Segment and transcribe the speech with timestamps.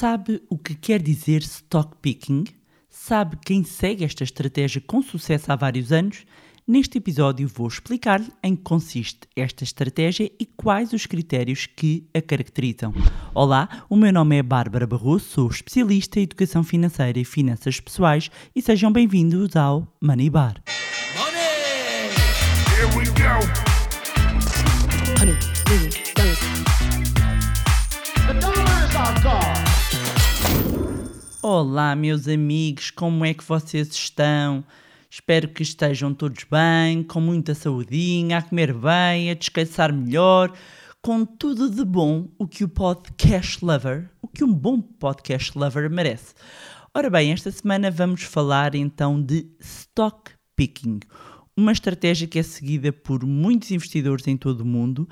[0.00, 2.44] Sabe o que quer dizer stock picking?
[2.88, 6.24] Sabe quem segue esta estratégia com sucesso há vários anos?
[6.66, 12.22] Neste episódio vou explicar-lhe em que consiste esta estratégia e quais os critérios que a
[12.22, 12.94] caracterizam.
[13.34, 18.30] Olá, o meu nome é Bárbara Barroso, sou especialista em educação financeira e finanças pessoais
[18.56, 20.62] e sejam bem-vindos ao Money Bar.
[21.14, 22.08] Money!
[22.74, 23.69] Here we go!
[31.62, 34.64] Olá, meus amigos, como é que vocês estão?
[35.10, 40.56] Espero que estejam todos bem, com muita saudinha, a comer bem, a descansar melhor,
[41.02, 45.90] com tudo de bom o que o podcast lover, o que um bom podcast lover
[45.90, 46.32] merece.
[46.94, 51.00] Ora bem, esta semana vamos falar então de stock picking,
[51.54, 55.06] uma estratégia que é seguida por muitos investidores em todo o mundo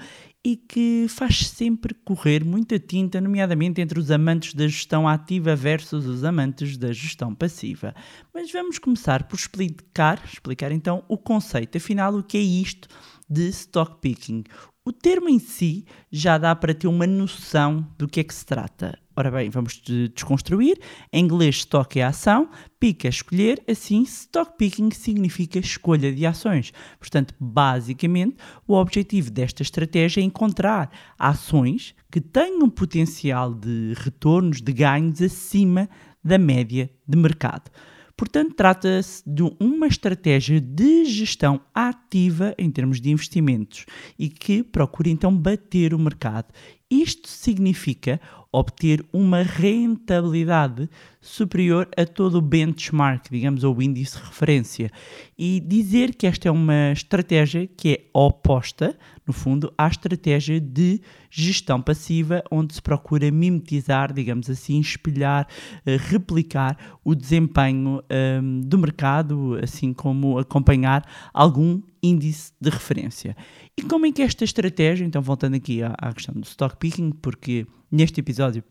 [0.44, 6.06] e que faz sempre correr muita tinta, nomeadamente entre os amantes da gestão ativa versus
[6.06, 7.94] os amantes da gestão passiva.
[8.32, 12.88] Mas vamos começar por explicar, explicar então o conceito, afinal o que é isto
[13.28, 14.44] de stock picking.
[14.88, 18.46] O termo em si já dá para ter uma noção do que é que se
[18.46, 18.98] trata.
[19.14, 19.82] Ora bem, vamos
[20.14, 20.80] desconstruir.
[21.12, 22.48] Em inglês, stock é ação,
[22.80, 26.72] pick é escolher, assim, stock picking significa escolha de ações.
[26.98, 34.72] Portanto, basicamente, o objetivo desta estratégia é encontrar ações que tenham potencial de retornos, de
[34.72, 35.86] ganhos acima
[36.24, 37.70] da média de mercado.
[38.18, 43.86] Portanto, trata-se de uma estratégia de gestão ativa em termos de investimentos
[44.18, 46.52] e que procura então bater o mercado.
[46.90, 54.90] Isto significa obter uma rentabilidade superior a todo o benchmark, digamos, ou índice de referência.
[55.38, 61.00] E dizer que esta é uma estratégia que é oposta, no fundo, à estratégia de
[61.30, 65.46] gestão passiva, onde se procura mimetizar, digamos assim, espelhar,
[65.84, 68.02] eh, replicar o desempenho
[68.42, 73.36] um, do mercado, assim como acompanhar algum índice de referência.
[73.76, 77.10] E como é que esta estratégia, então voltando aqui à, à questão do stock picking,
[77.10, 78.62] porque neste episódio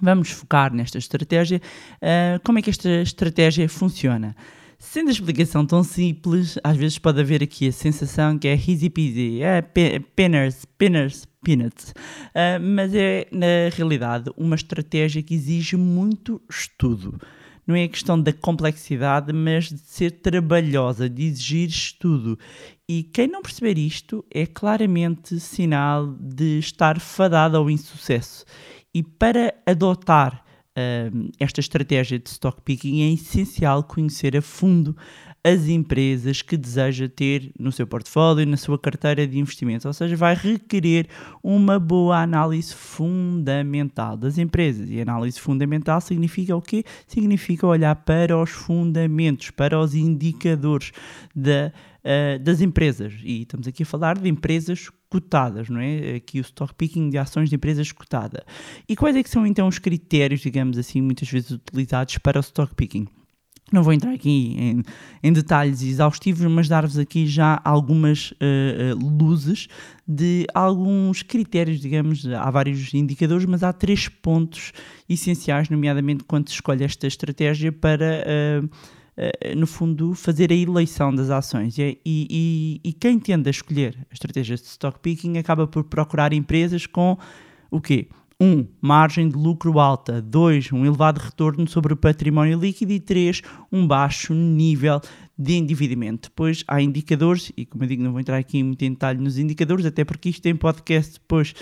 [0.00, 1.60] vamos focar nesta estratégia,
[1.96, 4.36] uh, como é que esta estratégia funciona.
[4.78, 8.90] Sendo a explicação tão simples, às vezes pode haver aqui a sensação que é easy
[8.90, 11.90] peasy, é pinners, pinners, peanuts.
[11.90, 17.18] Uh, mas é, na realidade, uma estratégia que exige muito estudo.
[17.66, 22.38] Não é questão da complexidade, mas de ser trabalhosa, de exigir estudo.
[22.88, 28.44] E quem não perceber isto é claramente sinal de estar fadado ao insucesso.
[28.94, 30.45] E para adotar
[31.38, 34.96] esta estratégia de stock picking é essencial conhecer a fundo
[35.46, 40.16] as empresas que deseja ter no seu portfólio na sua carteira de investimentos, ou seja,
[40.16, 41.06] vai requerer
[41.40, 44.90] uma boa análise fundamental das empresas.
[44.90, 46.82] E análise fundamental significa o quê?
[47.06, 50.90] Significa olhar para os fundamentos, para os indicadores
[51.32, 53.12] da, uh, das empresas.
[53.22, 56.16] E estamos aqui a falar de empresas cotadas, não é?
[56.16, 58.42] Aqui o stock picking de ações de empresas cotadas.
[58.88, 62.40] E quais é que são então os critérios, digamos assim, muitas vezes utilizados para o
[62.40, 63.06] stock picking?
[63.72, 64.82] Não vou entrar aqui em,
[65.24, 69.66] em detalhes exaustivos, mas dar-vos aqui já algumas uh, luzes
[70.06, 74.72] de alguns critérios, digamos, há vários indicadores, mas há três pontos
[75.08, 81.28] essenciais, nomeadamente quando se escolhe esta estratégia para, uh, no fundo, fazer a eleição das
[81.28, 81.76] ações.
[81.76, 86.32] E, e, e quem tende a escolher a estratégia de stock picking acaba por procurar
[86.32, 87.18] empresas com
[87.68, 88.06] o quê?
[88.40, 88.44] 1.
[88.44, 90.20] Um, margem de lucro alta.
[90.20, 90.72] 2.
[90.72, 92.92] Um elevado retorno sobre o património líquido.
[92.92, 93.42] E 3.
[93.72, 95.00] Um baixo nível
[95.38, 96.28] de endividamento.
[96.28, 99.38] Depois há indicadores, e como eu digo, não vou entrar aqui muito em detalhe nos
[99.38, 101.54] indicadores, até porque isto tem podcast depois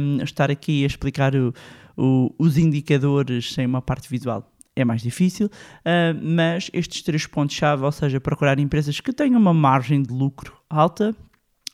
[0.00, 1.54] um, estar aqui a explicar o,
[1.96, 7.84] o, os indicadores sem uma parte visual é mais difícil, uh, mas estes três pontos-chave,
[7.84, 11.14] ou seja, procurar empresas que tenham uma margem de lucro alta,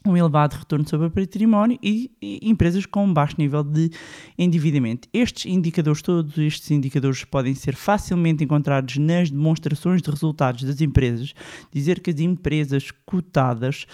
[0.04, 3.90] um elevado retorno sobre o património e, e, empresas com um baixo nível de
[4.38, 5.08] endividamento.
[5.12, 11.34] Estes indicadores, todos estes indicadores podem ser facilmente encontrados nas demonstrações de resultados das empresas.
[11.72, 13.86] Dizer que as empresas cotadas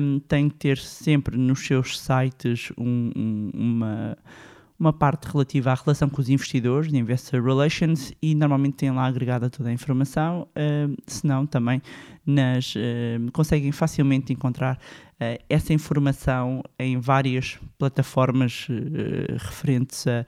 [0.00, 4.16] um, têm que ter sempre nos seus sites um, um, uma
[4.78, 9.06] uma parte relativa à relação com os investidores, de Investor Relations, e normalmente têm lá
[9.06, 11.80] agregada toda a informação, uh, se não também
[12.26, 14.78] nas, uh, conseguem facilmente encontrar
[15.48, 18.66] essa informação em várias plataformas
[19.38, 20.26] referentes a,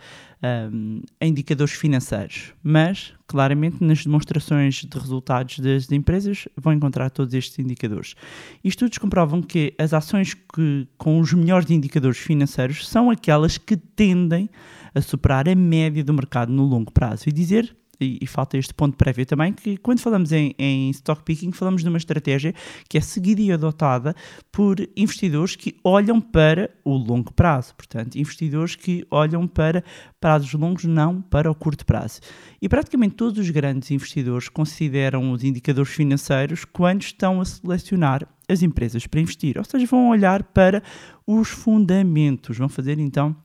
[1.21, 2.53] a, indicadores financeiros.
[2.63, 8.15] Mas, claramente, nas demonstrações de resultados das empresas vão encontrar todos estes indicadores.
[8.63, 13.77] E estudos comprovam que as ações que, com os melhores indicadores financeiros são aquelas que
[13.77, 14.49] tendem
[14.95, 17.29] a superar a média do mercado no longo prazo.
[17.29, 21.23] E dizer e, e, falta este ponto prévio também, que quando falamos em, em, stock
[21.23, 22.55] picking, falamos de uma estratégia
[22.89, 24.15] que é seguida e adotada
[24.53, 27.75] por investidores que olham para o longo prazo.
[27.75, 29.83] Portanto, investidores que olham para
[30.21, 32.21] prazos longos, não para o curto prazo.
[32.61, 38.63] E praticamente todos os grandes investidores consideram os indicadores financeiros quando estão a selecionar as
[38.63, 40.83] empresas para investir, ou seja, vão olhar para
[41.27, 43.37] os fundamentos, vão fazer então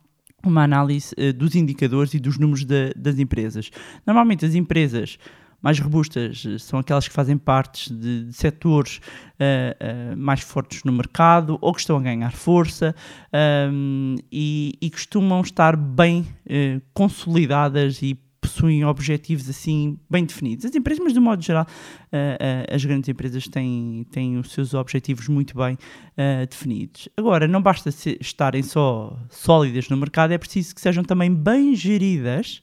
[0.48, 3.70] uma análise uh, dos indicadores e dos números de, das empresas.
[4.06, 5.18] Normalmente as empresas
[5.62, 10.82] mais robustas eh, são aquelas que fazem parte de, de setores uh, uh, mais fortes
[10.82, 12.92] no mercado ou que estão a ganhar força
[13.32, 16.26] um, ehm, e, e, costumam estar bem
[16.92, 20.64] consolidadas e possuem objetivos assim bem definidos.
[20.64, 24.74] As empresas, mas de modo geral, uh, uh, as grandes empresas têm, têm os seus
[24.74, 27.08] objetivos muito bem uh, definidos.
[27.16, 27.90] Agora, não basta
[28.20, 32.62] estarem só sólidas no mercado, é preciso que sejam também bem geridas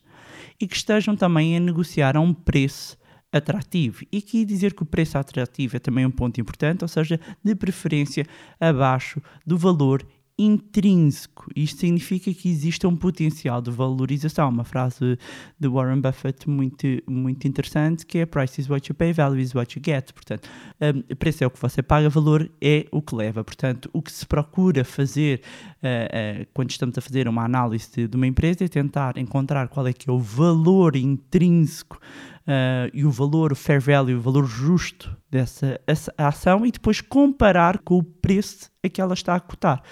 [0.59, 2.97] e que estejam também a negociar a um preço
[3.31, 4.03] atrativo.
[4.11, 7.55] E aqui dizer que o preço atrativo é também um ponto importante, ou seja, de
[7.55, 8.25] preferência
[8.59, 10.05] abaixo do valor
[10.39, 11.51] intrínseco.
[11.53, 14.47] Isto significa que existe um potencial de valorização.
[14.47, 15.19] Uma frase
[15.59, 19.53] de Warren Buffett muito, muito interessante que é price is what you pay, value is
[19.53, 20.13] what you get.
[20.13, 20.49] Portanto,
[20.79, 23.43] um, preço é o que você paga, valor é o que leva.
[23.43, 25.41] Portanto, o que se procura fazer
[25.83, 29.67] uh, uh, quando estamos a fazer uma análise de, de, uma empresa é tentar encontrar
[29.67, 31.99] qual é que é o valor intrínseco
[32.49, 35.79] Uh, e o valor, o fair value, o valor justo dessa
[36.17, 39.83] ação e depois comparar com o preço a que ela está a cotar.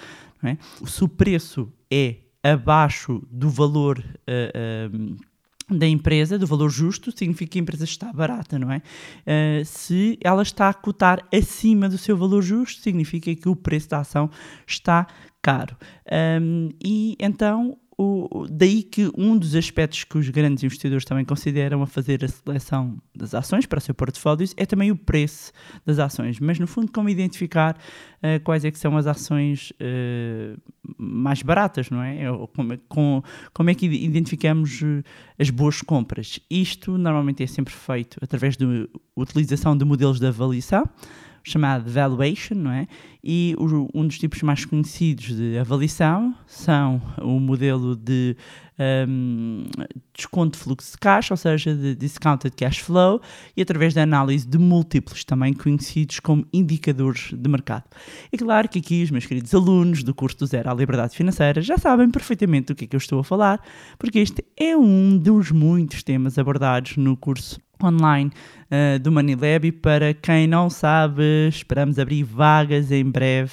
[0.42, 0.56] É?
[0.84, 5.16] Se o preço é abaixo do valor uh,
[5.70, 8.78] da empresa, do valor justo, significa que a empresa está barata, não é?
[8.78, 13.90] Uh, se ela está a cotar acima do seu valor justo, significa que o preço
[13.90, 14.28] da ação
[14.66, 15.06] está
[15.40, 15.76] caro.
[16.42, 21.82] Um, e então o, daí que um dos aspectos que os grandes investidores também consideram
[21.82, 25.50] a fazer a seleção das ações para o seu portfólio é também o preço
[25.84, 27.76] das ações, mas no fundo como identificar
[28.18, 30.56] uh, quais é que são as ações uh,
[30.96, 32.18] mais baratas, não é?
[32.54, 33.20] Como, é, com,
[33.52, 35.02] como é que identificamos uh,
[35.36, 36.38] as boas compras?
[36.48, 38.64] Isto normalmente é sempre feito através da
[39.16, 40.88] utilização de modelos de avaliação,
[41.50, 42.86] chamado valuation, não é?
[43.22, 48.36] E o, um dos tipos mais conhecidos de avaliação são o modelo de
[49.08, 49.64] um,
[50.14, 53.20] desconto de fluxo de caixa, ou seja, de discounted cash flow,
[53.56, 57.84] e através da análise de múltiplos, também conhecidos como indicadores de mercado.
[58.32, 61.60] É claro que aqui os meus queridos alunos do curso do Zero à Liberdade Financeira
[61.60, 63.60] já sabem perfeitamente do que é que eu estou a falar,
[63.98, 68.30] porque este é um dos muitos temas abordados no curso online
[68.70, 73.52] uh, do Manilab e para quem não sabe, esperamos abrir vagas em breve,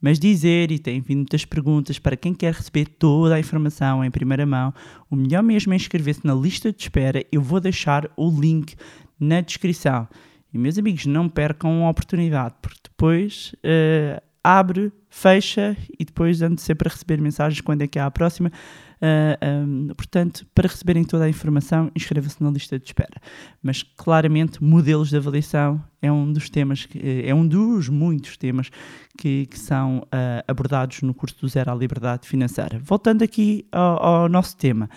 [0.00, 4.10] mas dizer, e tem vindo muitas perguntas, para quem quer receber toda a informação em
[4.10, 4.72] primeira mão,
[5.10, 8.74] o melhor mesmo é inscrever-se na lista de espera, eu vou deixar o link
[9.18, 10.06] na descrição.
[10.52, 16.60] E meus amigos, não percam a oportunidade, porque depois uh, abre, fecha e depois ando
[16.60, 18.52] sempre a receber mensagens quando é que há a próxima.
[18.96, 23.20] Uh, ah, um, portanto, para receberem toda a informação, inscreva-se na lista de espera.
[23.62, 28.70] Mas claramente, modelos de avaliação é um dos temas, que, é um dos muitos temas
[29.18, 32.78] que, que são uh, abordados no curso do Zero à Liberdade Financeira.
[32.82, 34.88] Voltando aqui ao, ao, nosso tema,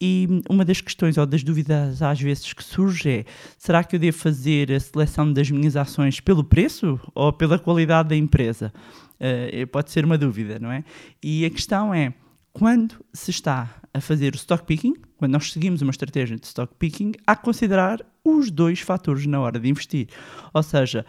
[0.00, 3.24] e uma das questões ou das dúvidas às vezes que surge é:
[3.56, 8.10] será que eu devo fazer a seleção das minhas ações pelo preço ou pela qualidade
[8.10, 8.72] da empresa?
[9.20, 10.84] Uh, pode ser uma dúvida, não é?
[11.20, 12.14] E a questão é
[12.52, 16.74] quando se está a fazer o stock picking, quando nós seguimos uma estratégia de stock
[16.78, 20.08] picking, há que considerar os dois fatores na hora de investir.
[20.52, 21.04] Ou seja,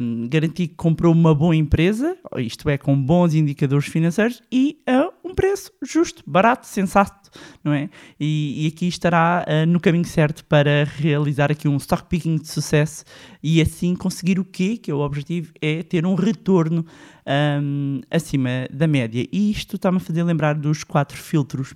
[0.00, 5.10] um, garantir que comprou uma boa empresa, isto é, com bons indicadores financeiros e a
[5.24, 7.30] um preço justo, barato, sensato,
[7.62, 7.90] não é?
[8.20, 12.48] E, e aqui estará uh, no caminho certo para realizar aqui um stock picking de
[12.48, 13.04] sucesso
[13.42, 14.76] e assim conseguir o quê?
[14.76, 16.86] Que é o objetivo é ter um retorno
[17.26, 19.26] um, acima da média.
[19.32, 21.74] E isto está-me a fazer lembrar dos quatro filtros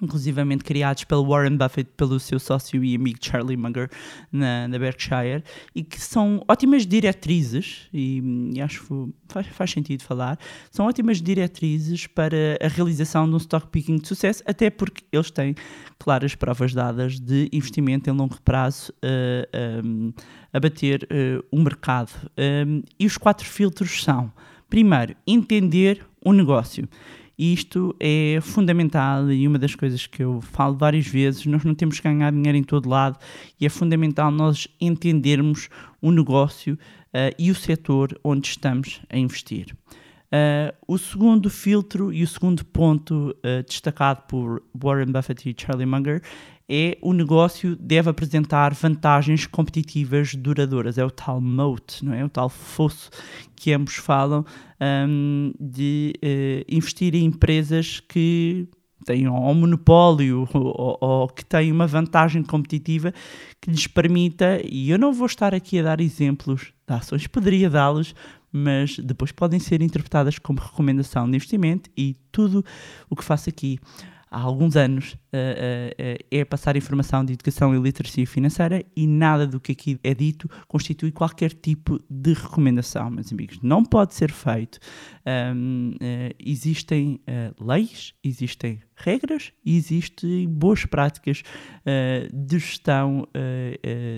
[0.00, 3.90] inclusivamente criados pelo Warren Buffett, pelo seu sócio e amigo Charlie Munger
[4.30, 5.42] na, na Berkshire,
[5.74, 8.22] e que são ótimas diretrizes, e,
[8.54, 10.38] e acho que faz, faz, sentido falar,
[10.70, 15.30] são ótimas diretrizes para a realização de um stock picking de sucesso, até porque eles
[15.30, 15.54] têm
[15.98, 20.12] claras provas dadas de investimento em longo prazo uh, um,
[20.52, 22.12] a bater uh, o mercado.
[22.38, 24.32] Um, e os quatro filtros são,
[24.68, 26.88] primeiro, entender o negócio.
[27.38, 32.00] Isto é fundamental e uma das coisas que eu falo várias vezes, nós não temos
[32.00, 33.16] que ganhar dinheiro em todo lado
[33.60, 35.68] e é fundamental nós entendermos
[36.02, 39.76] o negócio uh, e o setor onde estamos a investir.
[40.26, 45.86] Uh, o segundo filtro e o segundo ponto uh, destacado por Warren Buffett e Charlie
[45.86, 46.20] Munger
[46.68, 50.98] é o negócio deve apresentar vantagens competitivas duradouras.
[50.98, 52.24] É o tal moat, não é?
[52.24, 53.10] O tal fosso
[53.56, 54.44] que ambos falam
[55.08, 58.68] um, de uh, investir em empresas que
[59.06, 63.14] têm um monopólio ou, ou, que têm uma vantagem competitiva
[63.60, 67.70] que lhes permita, e eu não vou estar aqui a dar exemplos de ações, poderia
[67.70, 68.14] dá-los,
[68.52, 72.62] mas depois podem ser interpretadas como recomendação de investimento e tudo
[73.08, 73.78] o que faço aqui
[74.30, 79.46] há alguns anos uh, uh, é passar informação de educação e literacia financeira e nada
[79.46, 83.58] do que aqui é dito constitui qualquer tipo de recomendação, meus amigos.
[83.62, 84.78] Não pode ser feito.
[85.54, 85.94] Um,
[86.38, 87.20] existem
[87.60, 91.42] leis, existem regras e existem boas práticas
[92.32, 93.26] de gestão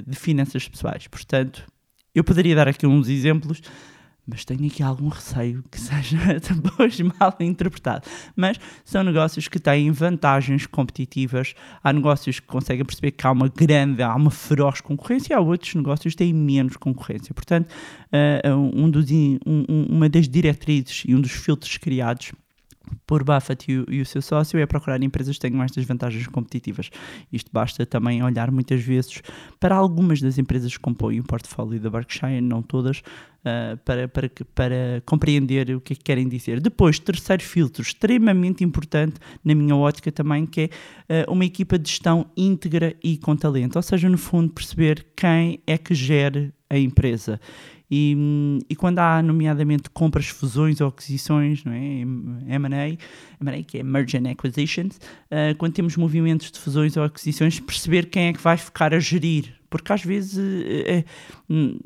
[0.07, 1.07] de finanças pessoais.
[1.09, 1.67] Portanto,
[2.14, 3.61] eu poderia dar aqui uns exemplos
[4.30, 6.18] mas tenho aqui algum receio que seja
[6.54, 8.06] depois mal interpretado.
[8.37, 13.49] Mas são negócios que têm vantagens competitivas, há negócios que conseguem perceber que há uma
[13.49, 17.34] grande, há uma feroz concorrência, há outros negócios que têm menos concorrência.
[17.34, 17.70] Portanto,
[18.12, 22.32] uh, um dos, um, uma das diretrizes e um dos filtros criados
[23.06, 26.26] por Buffett e o, e o, seu sócio é procurar empresas que tenham estas vantagens
[26.26, 26.90] competitivas.
[27.32, 29.23] Isto basta também olhar muitas vezes
[29.59, 34.30] para algumas das empresas que compõem o portfólio da Berkshire, não todas, uh, para, para,
[34.54, 36.61] para compreender o que é que querem dizer.
[36.61, 40.70] Depois, terceiro filtro, extremamente importante na minha ótica também, que
[41.09, 45.06] é uh, uma equipa de gestão íntegra e com talento, ou seja, no fundo, perceber
[45.16, 47.40] quem é que gere a empresa
[47.90, 52.02] e, e quando há, nomeadamente, compras, fusões ou aquisições, não é?
[52.54, 58.06] M&A, que é Merge and Acquisitions, uh, quando temos movimentos de fusões ou aquisições, perceber
[58.06, 59.52] quem é que vai ficar a gerir.
[59.68, 61.80] Porque às vezes uh,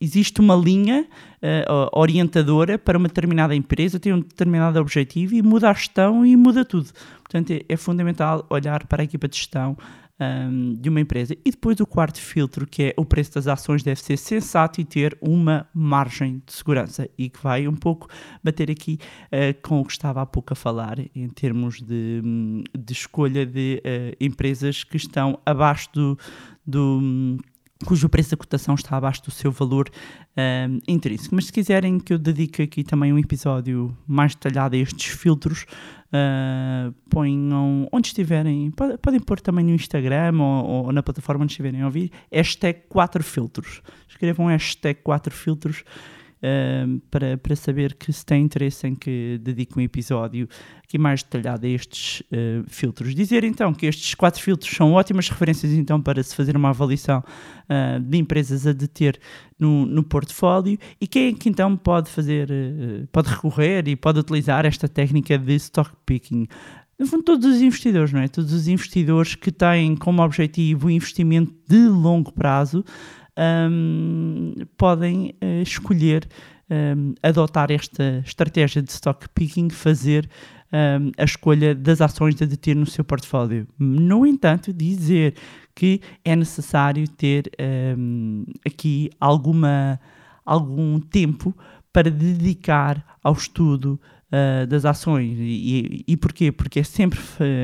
[0.00, 1.06] existe uma linha
[1.42, 6.36] uh, orientadora para uma determinada empresa, tem um determinado objetivo e muda a gestão e
[6.36, 6.90] muda tudo.
[7.22, 9.76] Portanto, é, é fundamental olhar para a equipa de gestão,
[10.20, 11.34] um, de uma empresa.
[11.44, 14.84] E depois o quarto filtro, que é o preço das ações, deve ser sensato e
[14.84, 18.08] ter uma margem de segurança e que vai um pouco
[18.42, 22.22] bater aqui uh, com o que estava há pouco a falar em termos de,
[22.78, 26.18] de escolha de uh, empresas que estão abaixo do,
[26.66, 27.38] do
[27.84, 29.88] cujo preço da cotação está abaixo do seu valor
[30.36, 31.34] um, intrínseco.
[31.34, 35.64] Mas se quiserem que eu dedique aqui também um episódio mais detalhado a estes filtros,
[36.12, 41.52] uh, ponham onde estiverem, pode, podem pôr também no Instagram ou, ou, na plataforma onde
[41.52, 43.82] estiverem a ouvir, hashtag 4 filtros.
[44.08, 45.84] Escrevam hashtag 4 filtros
[47.10, 50.48] para, para saber que se tem interesse em que dedique um episódio
[50.82, 53.14] aqui mais detalhado a estes uh, filtros.
[53.14, 57.22] Dizer então que estes quatro filtros são ótimas referências então para se fazer uma avaliação
[57.22, 59.18] uh, de empresas a deter
[59.56, 64.18] no, no portfólio e quem é que então pode fazer, uh, pode recorrer e pode
[64.18, 66.48] utilizar esta técnica de stock picking.
[66.98, 68.28] No fundo, todos os investidores, não é?
[68.28, 72.84] Todos os investidores que têm como objetivo o investimento de longo prazo
[73.40, 76.28] um, podem uh, escolher
[76.70, 80.28] um, adotar esta estratégia de stock picking, fazer
[80.72, 83.66] um, a escolha das ações a deter no seu portfólio.
[83.78, 85.34] No entanto, dizer
[85.74, 87.50] que é necessário ter
[88.66, 89.98] aqui alguma,
[90.44, 91.56] algum tempo
[91.92, 93.98] para dedicar ao estudo
[94.30, 95.36] uh, das ações.
[95.38, 96.52] E, e, porquê?
[96.52, 97.18] Porque é sempre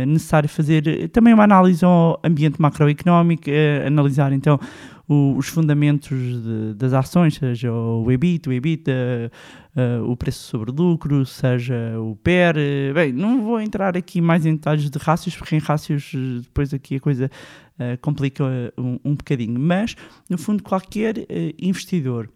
[0.06, 4.58] necessário fazer também uma análise ao ambiente macroeconómico, uh, analisar então
[5.08, 10.70] o, os fundamentos de, das ações, seja o EBIT, o EBIT, uh, o preço sobre
[10.70, 12.54] lucro, seja o PER.
[12.94, 16.96] Bem, não vou entrar aqui mais em detalhes de rácios, porque em rácios depois aqui
[16.96, 17.30] a coisa
[18.00, 18.42] complica
[18.78, 19.60] um, um bocadinho.
[19.60, 19.94] Mas,
[20.30, 21.26] no fundo, qualquer
[21.60, 22.30] investidor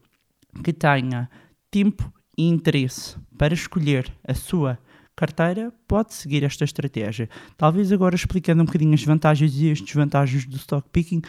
[0.62, 1.30] que tenha
[1.70, 4.78] tempo e interesse para escolher a sua
[5.20, 7.28] carteira, pode seguir esta estratégia.
[7.56, 11.20] Talvez agora explicando um bocadinho as vantagens e as desvantagens do stock picking,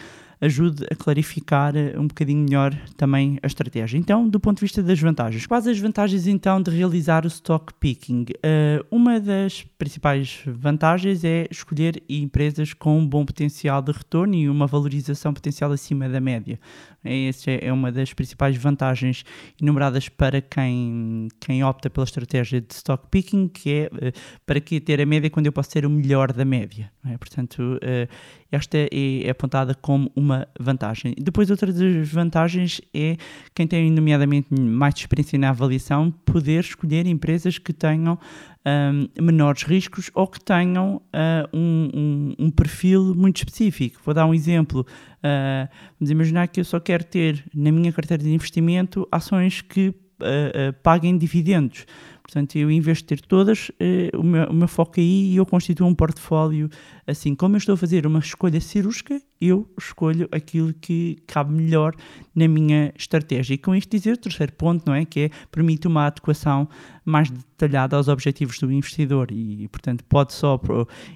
[0.42, 3.96] ajude a clarificar eh, um bocadinho melhor também a estratégia.
[3.96, 7.72] Então, do ponto de vista das vantagens, quais as vantagens então de realizar o stock
[7.74, 8.22] picking?
[8.22, 14.48] Uh, uma das principais vantagens é escolher empresas com um bom potencial de retorno e
[14.48, 16.58] uma valorização potencial acima da média.
[17.04, 19.24] Essa é uma das principais vantagens
[19.60, 24.12] enumeradas para quem, quem opta pela estratégia de stock picking, que é uh,
[24.44, 26.91] para que ter a média quando eu posso ter o melhor da média.
[27.04, 27.18] É?
[27.18, 28.08] Portanto, uh,
[28.50, 28.88] esta é,
[29.24, 31.14] é, apontada como uma vantagem.
[31.18, 33.16] Depois, outra das vantagens é
[33.52, 38.16] quem tem, nomeadamente, mais experiência na avaliação, poder escolher empresas que tenham
[38.64, 44.00] um, menores riscos ou que tenham uh, um, um, um, perfil muito específico.
[44.04, 44.86] Vou dar um exemplo.
[45.18, 45.68] Uh,
[45.98, 50.72] vamos imaginar que eu só quero ter na minha carteira de investimento ações que uh,
[50.82, 51.84] paguem dividendos.
[52.32, 55.36] Portanto, eu, em vez de ter todas, eh, o, meu, o meu foco aí e
[55.36, 56.70] eu constituo um portfólio
[57.06, 57.34] assim.
[57.34, 61.94] Como eu estou a fazer uma escolha cirúrgica, eu escolho aquilo que cabe melhor
[62.34, 63.52] na minha estratégia.
[63.52, 65.04] E com isto dizer, o terceiro ponto, não é?
[65.04, 66.66] Que é, permite uma adequação
[67.04, 70.58] mais detalhada aos objetivos do investidor e, portanto, pode só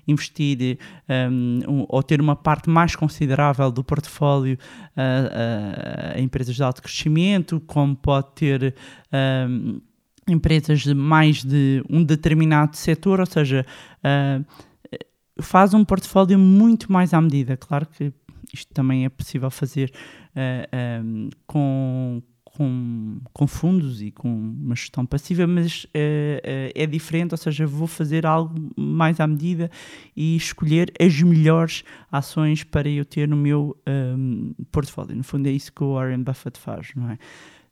[0.06, 4.58] investir um, um, ou ter uma parte mais considerável do portfólio
[4.94, 8.74] ah, ah, em empresas de alto crescimento, como pode ter
[9.48, 9.80] um,
[10.28, 13.64] empresas de mais de um determinado setor, ou seja,
[14.02, 14.40] ah,
[15.40, 17.56] faz um portfólio muito mais à medida.
[17.56, 18.12] Claro que
[18.52, 19.92] isto também é possível fazer
[20.34, 21.02] ah, ah,
[21.46, 27.66] com, com, com fundos e com uma gestão passiva, mas ah, é diferente, ou seja,
[27.66, 29.70] vou fazer algo mais à medida
[30.16, 34.16] e escolher as melhores ações para eu ter no meu ah,
[34.70, 35.16] portfólio.
[35.16, 37.18] No fundo é isso que o Warren Buffett faz, não é?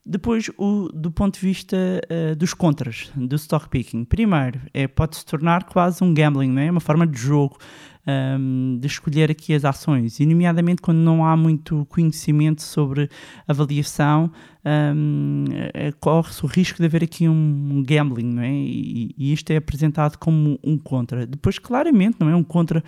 [0.06, 4.04] Depois, o, do ponto de vista uh, dos contras, do stock picking.
[4.04, 6.70] Primeiro, é, pode se tornar quase um gambling, não é?
[6.70, 7.56] uma forma de jogo,
[8.06, 13.08] um, de escolher aqui as ações, e nomeadamente quando não há muito conhecimento sobre
[13.48, 14.30] avaliação,
[14.94, 18.52] um, é, corre-se o risco de haver aqui um, gambling, não é?
[18.52, 21.26] E, e isto é apresentado como um contra.
[21.26, 22.84] Depois, claramente, não é um contra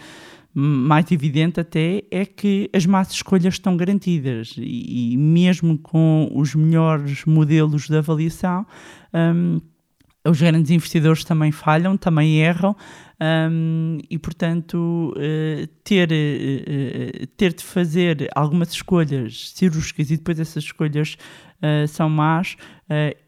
[0.58, 4.54] mais evidente até é que as más escolhas estão garantidas.
[4.56, 8.66] E, e mesmo com os melhores modelos de avaliação,
[9.12, 9.60] um,
[10.26, 12.74] os grandes investidores também falham, também erram
[13.50, 20.64] um, e, portanto, uh, ter, uh, ter de fazer algumas escolhas cirúrgicas e depois essas
[20.64, 21.16] escolhas
[21.62, 22.56] uh, são más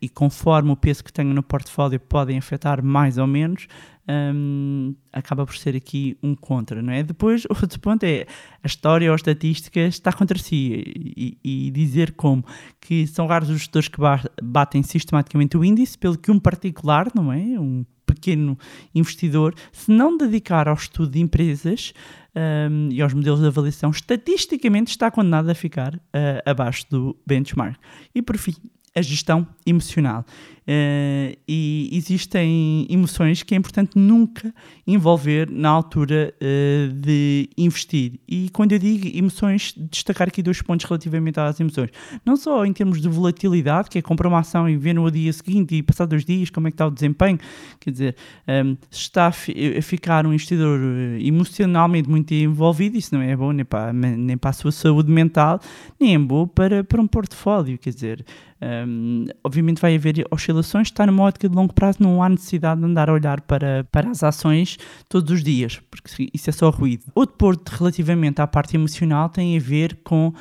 [0.01, 3.67] e conforme o peso que tenho no portfólio podem afetar mais ou menos,
[4.09, 7.03] um, acaba por ser aqui um contra, não é?
[7.03, 8.27] Depois, outro ponto é
[8.63, 10.83] a história ou a estatística está contra si
[11.17, 12.45] e, e dizer como
[12.81, 13.99] que são raros os gestores que
[14.43, 17.39] batem sistematicamente o índice, pelo que um particular, não é?
[17.39, 18.59] Um pequeno
[18.95, 21.93] investidor, se não dedicar ao estudo de empresas
[22.35, 26.01] um, e aos modelos de avaliação, estatisticamente está condenado a ficar uh,
[26.47, 27.79] abaixo do benchmark.
[28.15, 28.55] E por fim,
[28.95, 30.25] a gestão emocional.
[30.69, 34.55] Uh, e existem emoções que é importante nunca
[34.87, 38.21] envolver na altura uh, de investir.
[38.29, 41.89] E quando eu digo emoções, destacar aqui dois pontos relativamente às emoções.
[42.23, 45.33] Não só em termos de volatilidade, que é comprar uma ação e ver no dia
[45.33, 47.39] seguinte e passar dois dias como é que está o desempenho.
[47.81, 53.23] Quer dizer, um, se está a, ficar um investidor eh, emocionalmente muito envolvido, isso não
[53.23, 55.61] é bom nem para, nem para a sua saúde mental,
[55.99, 57.79] nem é bom para, para um portfólio.
[57.79, 58.27] Quer dizer,
[58.61, 62.87] um, obviamente vai haver oscilações, está numa ótica de longo prazo, não há necessidade de
[62.87, 67.05] andar a olhar para, para as ações todos os dias, porque isso é só ruído.
[67.15, 70.35] Outro ponto relativamente à parte emocional tem a ver com uh,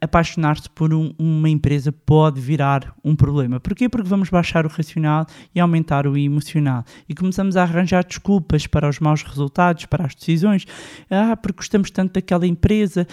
[0.00, 3.60] apaixonar-se por um, uma empresa pode virar um problema.
[3.60, 3.88] Porquê?
[3.88, 6.84] Porque vamos baixar o racional e aumentar o emocional.
[7.08, 10.66] E começamos a arranjar desculpas para os maus resultados, para as decisões.
[11.10, 13.06] Ah, porque gostamos tanto daquela empresa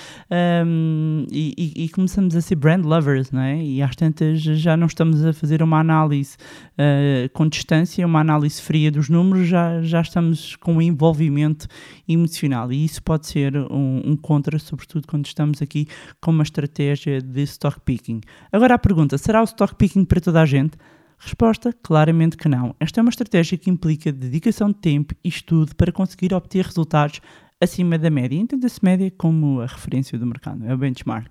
[0.65, 3.61] um, e, e, e começamos a ser brand lovers, não é?
[3.63, 8.61] E às tantas já não estamos a fazer uma análise uh, com distância, uma análise
[8.61, 11.67] fria dos números, já, já estamos com um envolvimento
[12.07, 15.87] emocional e isso pode ser um, um contra, sobretudo quando estamos aqui
[16.19, 18.21] com uma estratégia de stock picking.
[18.51, 20.77] Agora a pergunta, será o stock picking para toda a gente?
[21.23, 22.75] Resposta: claramente que não.
[22.79, 27.21] Esta é uma estratégia que implica dedicação de tempo e estudo para conseguir obter resultados
[27.61, 28.37] acima da média.
[28.37, 31.27] Entenda-se média como a referência do mercado, é o benchmark.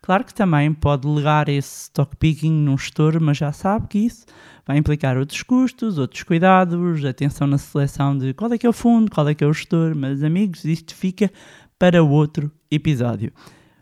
[0.00, 4.26] Claro que também pode legar esse stock picking num gestor, mas já sabe que isso
[4.66, 8.72] vai implicar outros custos, outros cuidados, atenção na seleção de qual é que é o
[8.72, 11.30] fundo, qual é que é o gestor, mas amigos, isto fica
[11.78, 13.32] para outro episódio.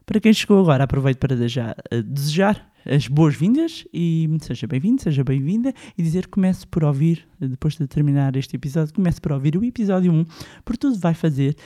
[0.04, 5.72] Para quem chegou agora, aproveito para desejar, desejar as boas-vindas e seja bem-vindo, seja bem-vinda
[5.96, 9.64] e dizer que comece por ouvir, depois de terminar este episódio, comece por ouvir o
[9.64, 10.24] episódio 1,
[10.64, 11.56] porque tudo vai fazer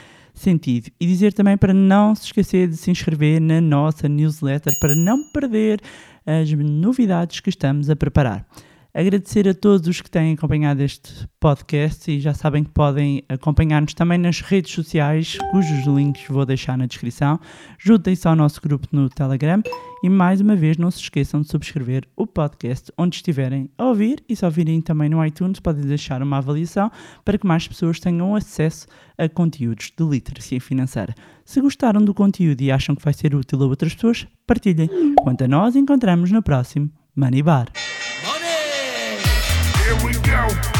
[0.40, 0.90] sentido.
[1.00, 5.30] E dizer também para não se esquecer de se inscrever na nossa newsletter para não
[5.30, 5.80] perder
[6.24, 8.46] as novidades que estamos a preparar.
[8.96, 13.92] Agradecer a todos os que têm acompanhado este podcast e já sabem que podem acompanhar-nos
[13.92, 17.38] também nas redes sociais, cujos links vou deixar na descrição.
[17.78, 19.62] Juntem-se ao nosso grupo no Telegram
[20.02, 24.24] e mais uma vez não se esqueçam de subscrever o podcast onde estiverem a ouvir
[24.26, 26.90] e se ouvirem também no iTunes podem deixar uma avaliação
[27.22, 28.86] para que mais pessoas tenham acesso
[29.18, 31.14] a conteúdos de literacia financeira.
[31.44, 34.88] Se gostaram do conteúdo e acham que vai ser útil a outras pessoas, partilhem.
[35.22, 37.70] Quanto a nós, encontramos no próximo Money Bar.
[39.86, 40.75] Here we go.